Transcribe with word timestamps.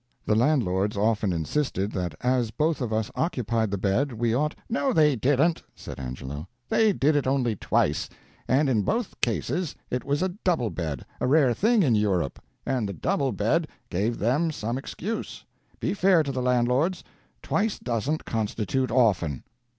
The 0.25 0.33
landlords 0.33 0.97
often 0.97 1.31
insisted 1.31 1.91
that 1.91 2.15
as 2.21 2.49
both 2.49 2.81
of 2.81 2.91
us 2.91 3.11
occupied 3.13 3.69
the 3.69 3.77
bed 3.77 4.11
we 4.13 4.33
ought" 4.33 4.55
"No, 4.77 4.91
they 4.93 5.15
didn't," 5.15 5.61
said 5.75 5.99
Angelo. 5.99 6.47
"They 6.69 6.91
did 6.91 7.15
it 7.15 7.27
only 7.27 7.55
twice, 7.55 8.09
and 8.47 8.67
in 8.67 8.81
both 8.81 9.21
cases 9.21 9.75
it 9.91 10.03
was 10.03 10.23
a 10.23 10.29
double 10.43 10.71
bed 10.71 11.05
a 11.19 11.27
rare 11.27 11.53
thing 11.53 11.83
in 11.83 11.93
Europe 11.93 12.39
and 12.65 12.89
the 12.89 12.93
double 12.93 13.31
bed 13.31 13.67
gave 13.91 14.17
them 14.17 14.49
some 14.49 14.79
excuse. 14.79 15.45
Be 15.79 15.93
fair 15.93 16.23
to 16.23 16.31
the 16.31 16.41
landlords; 16.41 17.03
twice 17.43 17.77
doesn't 17.77 18.25
constitute 18.25 18.89
'often.'" 18.89 19.43